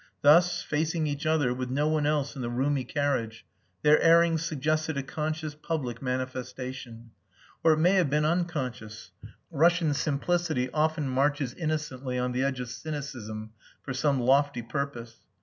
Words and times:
Thus, 0.23 0.63
facing 0.63 1.05
each 1.05 1.27
other, 1.27 1.53
with 1.53 1.69
no 1.69 1.87
one 1.87 2.07
else 2.07 2.35
in 2.35 2.41
the 2.41 2.49
roomy 2.49 2.83
carriage, 2.83 3.45
their 3.83 4.01
airings 4.01 4.43
suggested 4.43 4.97
a 4.97 5.03
conscious 5.03 5.53
public 5.53 6.01
manifestation. 6.01 7.11
Or 7.63 7.73
it 7.73 7.77
may 7.77 7.91
have 7.91 8.09
been 8.09 8.25
unconscious. 8.25 9.11
Russian 9.51 9.93
simplicity 9.93 10.71
often 10.71 11.07
marches 11.07 11.53
innocently 11.53 12.17
on 12.17 12.31
the 12.31 12.41
edge 12.43 12.59
of 12.59 12.69
cynicism 12.69 13.51
for 13.83 13.93
some 13.93 14.19
lofty 14.19 14.63
purpose. 14.63 15.17